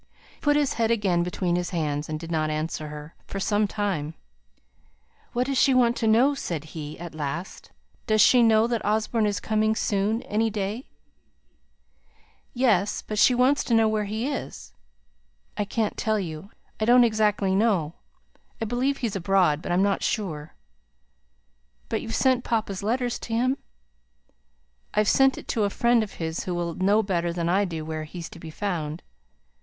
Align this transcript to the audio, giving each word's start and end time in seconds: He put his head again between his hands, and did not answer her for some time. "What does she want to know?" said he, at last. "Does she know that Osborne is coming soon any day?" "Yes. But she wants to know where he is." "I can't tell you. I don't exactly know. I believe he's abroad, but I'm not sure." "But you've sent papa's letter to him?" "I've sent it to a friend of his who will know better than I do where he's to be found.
He 0.33 0.39
put 0.39 0.55
his 0.55 0.73
head 0.73 0.89
again 0.89 1.21
between 1.21 1.55
his 1.55 1.69
hands, 1.69 2.09
and 2.09 2.19
did 2.19 2.31
not 2.31 2.49
answer 2.49 2.87
her 2.87 3.13
for 3.27 3.39
some 3.39 3.67
time. 3.67 4.15
"What 5.33 5.45
does 5.45 5.59
she 5.59 5.75
want 5.75 5.95
to 5.97 6.07
know?" 6.07 6.33
said 6.33 6.63
he, 6.73 6.97
at 6.97 7.13
last. 7.13 7.69
"Does 8.07 8.19
she 8.19 8.41
know 8.41 8.65
that 8.65 8.83
Osborne 8.83 9.27
is 9.27 9.39
coming 9.39 9.75
soon 9.75 10.23
any 10.23 10.49
day?" 10.49 10.89
"Yes. 12.51 13.03
But 13.03 13.19
she 13.19 13.35
wants 13.35 13.63
to 13.65 13.75
know 13.75 13.87
where 13.87 14.05
he 14.05 14.27
is." 14.27 14.73
"I 15.55 15.65
can't 15.65 15.95
tell 15.95 16.19
you. 16.19 16.49
I 16.79 16.85
don't 16.85 17.03
exactly 17.03 17.53
know. 17.53 17.93
I 18.59 18.65
believe 18.65 18.97
he's 18.97 19.15
abroad, 19.15 19.61
but 19.61 19.71
I'm 19.71 19.83
not 19.83 20.01
sure." 20.01 20.55
"But 21.89 22.01
you've 22.01 22.15
sent 22.15 22.43
papa's 22.43 22.81
letter 22.81 23.07
to 23.07 23.33
him?" 23.35 23.55
"I've 24.95 25.07
sent 25.07 25.37
it 25.37 25.47
to 25.49 25.63
a 25.63 25.69
friend 25.69 26.01
of 26.01 26.13
his 26.13 26.45
who 26.45 26.55
will 26.55 26.73
know 26.73 27.03
better 27.03 27.31
than 27.31 27.47
I 27.49 27.65
do 27.65 27.85
where 27.85 28.05
he's 28.05 28.29
to 28.29 28.39
be 28.39 28.49
found. 28.49 29.03